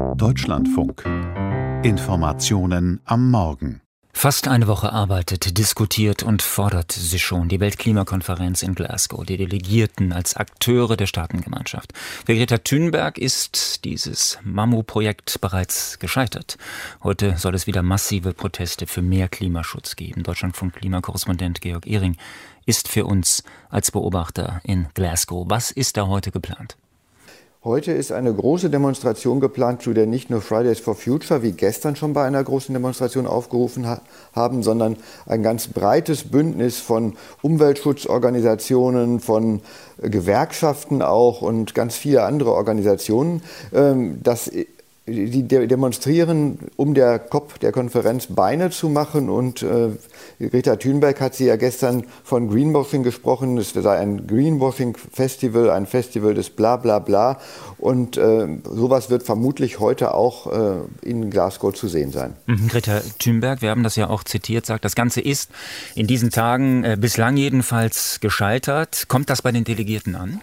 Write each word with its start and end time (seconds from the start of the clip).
Deutschlandfunk. 0.00 1.04
Informationen 1.82 3.00
am 3.04 3.30
Morgen. 3.30 3.80
Fast 4.12 4.48
eine 4.48 4.66
Woche 4.66 4.92
arbeitet, 4.92 5.56
diskutiert 5.56 6.22
und 6.22 6.42
fordert 6.42 6.92
sich 6.92 7.22
schon 7.22 7.48
die 7.48 7.60
Weltklimakonferenz 7.60 8.62
in 8.62 8.74
Glasgow, 8.74 9.24
die 9.24 9.36
Delegierten 9.36 10.12
als 10.12 10.36
Akteure 10.36 10.96
der 10.96 11.06
Staatengemeinschaft. 11.06 11.92
Für 11.96 12.34
Greta 12.34 12.58
Thunberg 12.58 13.18
ist 13.18 13.84
dieses 13.84 14.38
Mammu-Projekt 14.42 15.40
bereits 15.40 15.98
gescheitert. 15.98 16.58
Heute 17.02 17.36
soll 17.36 17.54
es 17.54 17.66
wieder 17.66 17.82
massive 17.82 18.34
Proteste 18.34 18.86
für 18.86 19.02
mehr 19.02 19.28
Klimaschutz 19.28 19.96
geben. 19.96 20.22
Deutschlandfunk 20.22 20.74
Klimakorrespondent 20.74 21.60
Georg 21.60 21.86
Ehring 21.86 22.16
ist 22.66 22.88
für 22.88 23.06
uns 23.06 23.42
als 23.68 23.90
Beobachter 23.90 24.60
in 24.64 24.88
Glasgow. 24.94 25.46
Was 25.48 25.70
ist 25.70 25.96
da 25.96 26.06
heute 26.06 26.30
geplant? 26.30 26.76
Heute 27.62 27.92
ist 27.92 28.10
eine 28.10 28.32
große 28.32 28.70
Demonstration 28.70 29.38
geplant, 29.38 29.82
zu 29.82 29.92
der 29.92 30.06
nicht 30.06 30.30
nur 30.30 30.40
Fridays 30.40 30.80
for 30.80 30.94
Future 30.94 31.42
wie 31.42 31.52
gestern 31.52 31.94
schon 31.94 32.14
bei 32.14 32.24
einer 32.24 32.42
großen 32.42 32.72
Demonstration 32.72 33.26
aufgerufen 33.26 33.86
ha 33.86 34.00
haben, 34.32 34.62
sondern 34.62 34.96
ein 35.26 35.42
ganz 35.42 35.68
breites 35.68 36.24
Bündnis 36.24 36.78
von 36.78 37.18
Umweltschutzorganisationen, 37.42 39.20
von 39.20 39.60
Gewerkschaften 39.98 41.02
auch 41.02 41.42
und 41.42 41.74
ganz 41.74 41.98
viele 41.98 42.22
andere 42.22 42.52
Organisationen. 42.52 43.42
Ähm, 43.74 44.20
das 44.22 44.50
die 45.10 45.46
demonstrieren, 45.46 46.58
um 46.76 46.94
der 46.94 47.18
COP, 47.18 47.58
der 47.60 47.72
Konferenz, 47.72 48.26
Beine 48.28 48.70
zu 48.70 48.88
machen. 48.88 49.28
Und 49.28 49.62
äh, 49.62 49.90
Greta 50.40 50.76
Thunberg 50.76 51.20
hat 51.20 51.34
sie 51.34 51.46
ja 51.46 51.56
gestern 51.56 52.04
von 52.24 52.48
Greenwashing 52.48 53.02
gesprochen. 53.02 53.58
Es 53.58 53.70
sei 53.70 53.98
ein 53.98 54.26
Greenwashing-Festival, 54.26 55.70
ein 55.70 55.86
Festival 55.86 56.34
des 56.34 56.50
Bla 56.50 56.76
bla 56.76 56.98
bla. 56.98 57.38
Und 57.78 58.16
äh, 58.16 58.46
sowas 58.64 59.10
wird 59.10 59.22
vermutlich 59.22 59.80
heute 59.80 60.14
auch 60.14 60.46
äh, 60.46 60.78
in 61.02 61.30
Glasgow 61.30 61.74
zu 61.74 61.88
sehen 61.88 62.12
sein. 62.12 62.34
Mhm, 62.46 62.68
Greta 62.68 63.00
Thunberg, 63.18 63.62
wir 63.62 63.70
haben 63.70 63.82
das 63.82 63.96
ja 63.96 64.08
auch 64.08 64.24
zitiert, 64.24 64.66
sagt, 64.66 64.84
das 64.84 64.94
Ganze 64.94 65.20
ist 65.20 65.50
in 65.94 66.06
diesen 66.06 66.30
Tagen 66.30 66.84
äh, 66.84 66.96
bislang 66.98 67.36
jedenfalls 67.36 68.20
gescheitert. 68.20 69.06
Kommt 69.08 69.30
das 69.30 69.42
bei 69.42 69.52
den 69.52 69.64
Delegierten 69.64 70.14
an? 70.14 70.40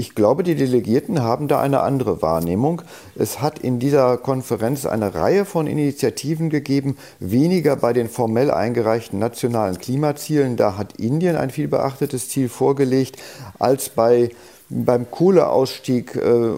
Ich 0.00 0.14
glaube, 0.14 0.44
die 0.44 0.54
Delegierten 0.54 1.24
haben 1.24 1.48
da 1.48 1.60
eine 1.60 1.80
andere 1.80 2.22
Wahrnehmung. 2.22 2.82
Es 3.16 3.40
hat 3.40 3.58
in 3.58 3.80
dieser 3.80 4.16
Konferenz 4.16 4.86
eine 4.86 5.16
Reihe 5.16 5.44
von 5.44 5.66
Initiativen 5.66 6.50
gegeben, 6.50 6.96
weniger 7.18 7.74
bei 7.74 7.92
den 7.92 8.08
formell 8.08 8.52
eingereichten 8.52 9.18
nationalen 9.18 9.76
Klimazielen. 9.78 10.56
Da 10.56 10.76
hat 10.78 11.00
Indien 11.00 11.34
ein 11.34 11.50
viel 11.50 11.66
beachtetes 11.66 12.28
Ziel 12.28 12.48
vorgelegt, 12.48 13.16
als 13.58 13.88
bei 13.88 14.30
beim 14.70 15.10
Kohleausstieg, 15.10 16.14
äh, 16.16 16.50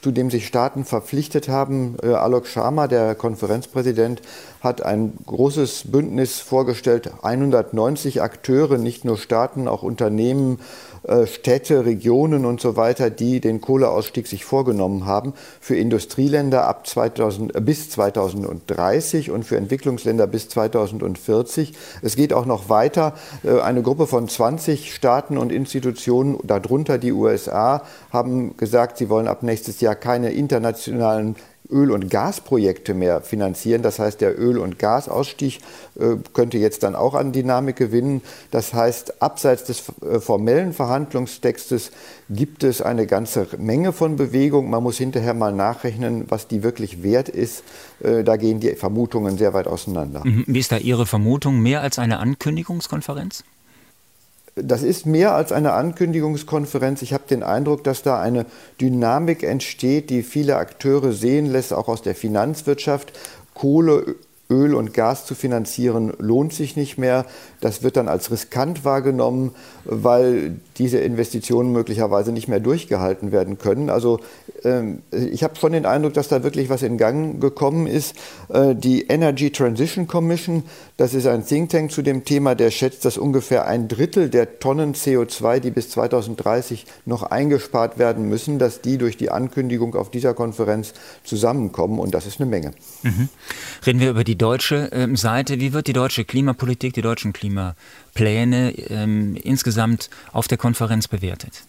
zu 0.00 0.10
dem 0.12 0.30
sich 0.30 0.46
Staaten 0.46 0.84
verpflichtet 0.84 1.48
haben. 1.48 1.96
Äh, 2.02 2.08
Alok 2.08 2.46
Sharma, 2.46 2.86
der 2.86 3.14
Konferenzpräsident, 3.14 4.22
hat 4.60 4.82
ein 4.84 5.14
großes 5.26 5.90
Bündnis 5.90 6.38
vorgestellt, 6.38 7.10
190 7.22 8.22
Akteure, 8.22 8.78
nicht 8.78 9.04
nur 9.04 9.16
Staaten, 9.16 9.68
auch 9.68 9.82
Unternehmen, 9.82 10.60
äh, 11.02 11.26
Städte, 11.26 11.86
Regionen 11.86 12.44
und 12.44 12.60
so 12.60 12.76
weiter, 12.76 13.08
die 13.08 13.40
den 13.40 13.62
Kohleausstieg 13.62 14.26
sich 14.26 14.44
vorgenommen 14.44 15.06
haben, 15.06 15.32
für 15.58 15.76
Industrieländer 15.76 16.66
ab 16.66 16.86
2000, 16.86 17.56
äh, 17.56 17.60
bis 17.62 17.88
2030 17.88 19.30
und 19.30 19.44
für 19.44 19.56
Entwicklungsländer 19.56 20.26
bis 20.26 20.50
2040. 20.50 21.72
Es 22.02 22.16
geht 22.16 22.34
auch 22.34 22.44
noch 22.44 22.68
weiter. 22.68 23.14
Äh, 23.44 23.60
eine 23.60 23.80
Gruppe 23.80 24.06
von 24.06 24.28
20 24.28 24.94
Staaten 24.94 25.38
und 25.38 25.52
Institutionen, 25.52 26.38
darunter 26.44 26.98
die 26.98 27.12
USA, 27.12 27.39
haben 27.48 28.56
gesagt, 28.56 28.98
sie 28.98 29.08
wollen 29.08 29.28
ab 29.28 29.42
nächstes 29.42 29.80
Jahr 29.80 29.94
keine 29.94 30.30
internationalen 30.30 31.36
Öl- 31.70 31.90
und 31.90 32.10
Gasprojekte 32.10 32.94
mehr 32.94 33.20
finanzieren. 33.20 33.82
Das 33.82 33.98
heißt, 33.98 34.20
der 34.20 34.38
Öl- 34.38 34.58
und 34.58 34.78
Gasausstieg 34.78 35.60
äh, 35.98 36.16
könnte 36.34 36.58
jetzt 36.58 36.82
dann 36.82 36.94
auch 36.94 37.14
an 37.14 37.32
Dynamik 37.32 37.76
gewinnen. 37.76 38.22
Das 38.50 38.74
heißt, 38.74 39.22
abseits 39.22 39.64
des 39.64 39.84
äh, 40.02 40.20
formellen 40.20 40.72
Verhandlungstextes 40.72 41.92
gibt 42.28 42.64
es 42.64 42.82
eine 42.82 43.06
ganze 43.06 43.46
Menge 43.58 43.92
von 43.92 44.16
Bewegung. 44.16 44.70
Man 44.70 44.82
muss 44.82 44.98
hinterher 44.98 45.34
mal 45.34 45.52
nachrechnen, 45.52 46.26
was 46.28 46.48
die 46.48 46.62
wirklich 46.62 47.02
wert 47.02 47.28
ist. 47.28 47.62
Äh, 48.00 48.24
da 48.24 48.36
gehen 48.36 48.60
die 48.60 48.74
Vermutungen 48.74 49.38
sehr 49.38 49.54
weit 49.54 49.66
auseinander. 49.66 50.22
Mhm. 50.24 50.44
Wie 50.46 50.58
ist 50.58 50.72
da 50.72 50.76
Ihre 50.76 51.06
Vermutung? 51.06 51.60
Mehr 51.60 51.82
als 51.82 51.98
eine 51.98 52.18
Ankündigungskonferenz? 52.18 53.44
Das 54.62 54.82
ist 54.82 55.06
mehr 55.06 55.34
als 55.34 55.52
eine 55.52 55.72
Ankündigungskonferenz. 55.72 57.02
Ich 57.02 57.12
habe 57.12 57.24
den 57.28 57.42
Eindruck, 57.42 57.84
dass 57.84 58.02
da 58.02 58.20
eine 58.20 58.46
Dynamik 58.80 59.42
entsteht, 59.42 60.10
die 60.10 60.22
viele 60.22 60.56
Akteure 60.56 61.12
sehen 61.12 61.46
lässt, 61.46 61.72
auch 61.72 61.88
aus 61.88 62.02
der 62.02 62.14
Finanzwirtschaft. 62.14 63.12
Kohle, 63.54 64.16
Öl 64.50 64.74
und 64.74 64.92
Gas 64.92 65.24
zu 65.24 65.34
finanzieren, 65.34 66.12
lohnt 66.18 66.52
sich 66.52 66.76
nicht 66.76 66.98
mehr. 66.98 67.24
Das 67.60 67.82
wird 67.82 67.96
dann 67.96 68.08
als 68.08 68.30
riskant 68.30 68.84
wahrgenommen, 68.84 69.52
weil 69.84 70.56
diese 70.76 70.98
Investitionen 70.98 71.72
möglicherweise 71.72 72.32
nicht 72.32 72.48
mehr 72.48 72.60
durchgehalten 72.60 73.32
werden 73.32 73.58
können. 73.58 73.90
Also 73.90 74.18
ähm, 74.64 75.02
ich 75.10 75.44
habe 75.44 75.56
schon 75.56 75.72
den 75.72 75.86
Eindruck, 75.86 76.14
dass 76.14 76.28
da 76.28 76.42
wirklich 76.42 76.68
was 76.68 76.82
in 76.82 76.98
Gang 76.98 77.40
gekommen 77.40 77.86
ist. 77.86 78.16
Äh, 78.48 78.74
die 78.74 79.06
Energy 79.06 79.50
Transition 79.50 80.06
Commission, 80.06 80.64
das 80.96 81.14
ist 81.14 81.26
ein 81.26 81.46
Think 81.46 81.70
Tank 81.70 81.92
zu 81.92 82.02
dem 82.02 82.24
Thema, 82.24 82.54
der 82.54 82.70
schätzt, 82.70 83.04
dass 83.04 83.18
ungefähr 83.18 83.66
ein 83.66 83.88
Drittel 83.88 84.30
der 84.30 84.58
Tonnen 84.58 84.94
CO2, 84.94 85.60
die 85.60 85.70
bis 85.70 85.90
2030 85.90 86.86
noch 87.04 87.22
eingespart 87.22 87.98
werden 87.98 88.28
müssen, 88.28 88.58
dass 88.58 88.80
die 88.80 88.98
durch 88.98 89.16
die 89.16 89.30
Ankündigung 89.30 89.94
auf 89.94 90.10
dieser 90.10 90.34
Konferenz 90.34 90.94
zusammenkommen. 91.24 91.98
Und 91.98 92.14
das 92.14 92.26
ist 92.26 92.40
eine 92.40 92.48
Menge. 92.48 92.72
Mhm. 93.02 93.28
Reden 93.86 94.00
wir 94.00 94.10
über 94.10 94.24
die 94.24 94.36
deutsche 94.40 94.90
ähm, 94.92 95.16
Seite. 95.16 95.60
Wie 95.60 95.72
wird 95.72 95.86
die 95.86 95.92
deutsche 95.92 96.24
Klimapolitik, 96.24 96.94
die 96.94 97.02
deutschen 97.02 97.32
Klimapläne 97.32 98.72
ähm, 98.88 99.36
insgesamt 99.42 100.10
auf 100.32 100.48
der 100.48 100.58
Konferenz 100.58 101.08
bewertet? 101.08 101.62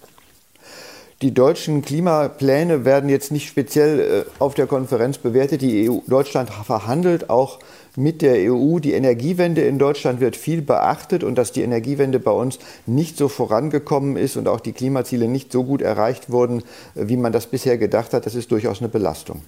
Die 1.21 1.33
deutschen 1.35 1.83
Klimapläne 1.83 2.83
werden 2.83 3.07
jetzt 3.07 3.31
nicht 3.31 3.47
speziell 3.47 3.99
äh, 3.99 4.23
auf 4.39 4.55
der 4.55 4.65
Konferenz 4.65 5.19
bewertet. 5.19 5.61
Die 5.61 5.87
EU, 5.87 5.99
Deutschland 6.07 6.49
verhandelt 6.49 7.29
auch 7.29 7.59
mit 7.95 8.23
der 8.23 8.51
EU. 8.51 8.79
Die 8.79 8.93
Energiewende 8.93 9.61
in 9.61 9.77
Deutschland 9.77 10.19
wird 10.19 10.35
viel 10.35 10.63
beachtet 10.63 11.23
und 11.23 11.35
dass 11.35 11.51
die 11.51 11.61
Energiewende 11.61 12.19
bei 12.19 12.31
uns 12.31 12.57
nicht 12.87 13.17
so 13.17 13.27
vorangekommen 13.27 14.15
ist 14.17 14.35
und 14.37 14.47
auch 14.47 14.61
die 14.61 14.71
Klimaziele 14.71 15.27
nicht 15.27 15.51
so 15.51 15.63
gut 15.63 15.81
erreicht 15.81 16.31
wurden, 16.31 16.63
äh, 16.95 17.07
wie 17.07 17.17
man 17.17 17.33
das 17.33 17.47
bisher 17.47 17.77
gedacht 17.77 18.13
hat, 18.13 18.25
das 18.25 18.33
ist 18.33 18.49
durchaus 18.49 18.79
eine 18.79 18.89
Belastung. 18.89 19.41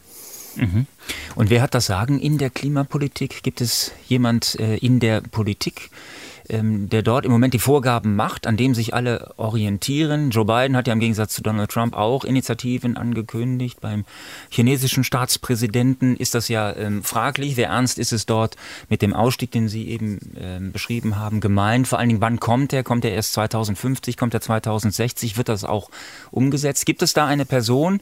Mhm. 0.55 0.87
Und 1.35 1.49
wer 1.49 1.61
hat 1.61 1.73
das 1.73 1.85
Sagen 1.85 2.19
in 2.19 2.37
der 2.37 2.49
Klimapolitik? 2.49 3.43
Gibt 3.43 3.61
es 3.61 3.91
jemand 4.07 4.59
äh, 4.59 4.77
in 4.77 4.99
der 4.99 5.21
Politik, 5.21 5.89
ähm, 6.49 6.89
der 6.89 7.01
dort 7.01 7.25
im 7.25 7.31
Moment 7.31 7.53
die 7.53 7.59
Vorgaben 7.59 8.15
macht, 8.15 8.47
an 8.47 8.57
dem 8.57 8.75
sich 8.75 8.93
alle 8.93 9.33
orientieren? 9.37 10.29
Joe 10.29 10.45
Biden 10.45 10.75
hat 10.77 10.87
ja 10.87 10.93
im 10.93 10.99
Gegensatz 10.99 11.33
zu 11.33 11.41
Donald 11.41 11.71
Trump 11.71 11.95
auch 11.95 12.23
Initiativen 12.23 12.97
angekündigt. 12.97 13.81
Beim 13.81 14.05
chinesischen 14.49 15.03
Staatspräsidenten 15.03 16.15
ist 16.15 16.35
das 16.35 16.47
ja 16.47 16.75
ähm, 16.75 17.03
fraglich. 17.03 17.57
Wer 17.57 17.69
ernst 17.69 17.97
ist 17.97 18.13
es 18.13 18.25
dort 18.25 18.55
mit 18.89 19.01
dem 19.01 19.13
Ausstieg, 19.13 19.51
den 19.51 19.67
Sie 19.67 19.87
eben 19.89 20.19
ähm, 20.39 20.71
beschrieben 20.71 21.17
haben, 21.17 21.39
gemeint? 21.39 21.87
Vor 21.87 21.99
allen 21.99 22.09
Dingen, 22.09 22.21
wann 22.21 22.39
kommt 22.39 22.73
er? 22.73 22.83
Kommt 22.83 23.05
er 23.05 23.11
erst 23.11 23.33
2050? 23.33 24.17
Kommt 24.17 24.33
er 24.33 24.41
2060? 24.41 25.37
Wird 25.37 25.49
das 25.49 25.63
auch 25.63 25.89
umgesetzt? 26.31 26.85
Gibt 26.85 27.01
es 27.01 27.13
da 27.13 27.25
eine 27.25 27.45
Person, 27.45 28.01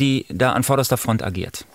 die 0.00 0.26
da 0.28 0.52
an 0.52 0.62
vorderster 0.62 0.96
Front 0.96 1.22
agiert? 1.22 1.66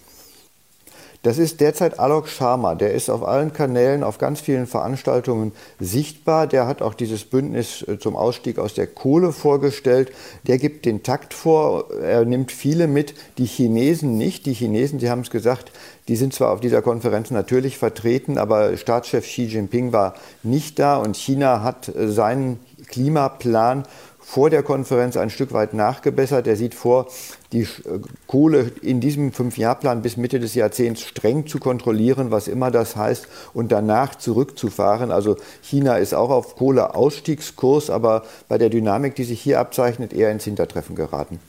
Das 1.24 1.38
ist 1.38 1.62
derzeit 1.62 2.00
Alok 2.00 2.28
Sharma. 2.28 2.74
Der 2.74 2.94
ist 2.94 3.10
auf 3.10 3.24
allen 3.24 3.54
Kanälen, 3.54 4.04
auf 4.04 4.18
ganz 4.18 4.42
vielen 4.42 4.66
Veranstaltungen 4.66 5.52
sichtbar. 5.80 6.48
Der 6.48 6.66
hat 6.66 6.82
auch 6.82 6.96
dieses 6.96 7.26
Bündnis 7.26 7.84
äh, 7.88 8.00
zum 8.00 8.16
Ausstieg 8.16 8.58
aus 8.58 8.74
der 8.74 8.88
Kohle 8.88 9.32
vorgestellt. 9.32 10.12
Der 10.48 10.58
gibt 10.58 10.86
den 10.86 11.04
Takt 11.04 11.36
vor. 11.36 11.92
Er 12.02 12.26
nimmt 12.26 12.52
viele 12.52 12.88
mit. 12.88 13.14
Die 13.38 13.46
Chinesen 13.46 14.18
nicht. 14.18 14.48
Die 14.48 14.54
Chinesen, 14.54 15.00
Sie 15.00 15.12
haben 15.12 15.22
es 15.22 15.30
gesagt, 15.30 15.72
die 16.08 16.16
sind 16.16 16.34
zwar 16.34 16.52
auf 16.52 16.60
dieser 16.60 16.82
Konferenz 16.82 17.30
natürlich 17.30 17.78
vertreten, 17.78 18.40
aber 18.40 18.76
Staatschef 18.76 19.24
Xi 19.24 19.44
Jinping 19.44 19.94
war 19.94 20.16
nicht 20.42 20.80
da 20.80 20.98
und 20.98 21.16
China 21.16 21.62
hat 21.62 21.88
äh, 21.96 22.08
seinen 22.08 22.60
Klimaplan 22.88 23.86
vor 24.22 24.50
der 24.50 24.64
Konferenz 24.64 25.18
ein 25.18 25.30
Stück 25.30 25.52
weit 25.52 25.74
nachgebessert. 25.74 26.48
Er 26.48 26.56
sieht 26.56 26.76
vor, 26.76 27.08
die 27.52 27.62
äh, 27.62 28.00
Kohle 28.28 28.72
in 28.82 29.02
diesem 29.02 29.34
Fünfjahrplan 29.34 30.02
bis 30.02 30.18
Mitte 30.18 30.40
des 30.40 30.56
Jahrzehnts 30.56 31.02
streng 31.02 31.48
zu 31.48 31.60
kontrollieren, 31.60 32.32
was 32.32 32.48
immer 32.48 32.72
das 32.72 32.96
heißt, 32.96 33.28
und 33.54 33.72
danach 33.72 34.16
zurückzufahren. 34.16 35.12
Also 35.12 35.38
China 35.62 35.98
ist 35.98 36.14
auch 36.14 36.30
auf 36.30 36.56
Kohleausstiegskurs, 36.56 37.90
aber 37.90 38.24
bei 38.48 38.58
der 38.58 38.70
Dynamik, 38.70 39.16
die 39.16 39.24
sich 39.24 39.42
hier 39.42 39.60
abzeichnet, 39.60 40.14
eher 40.14 40.32
ins 40.32 40.46
Hintertreffen 40.46 40.96
geraten. 40.96 41.40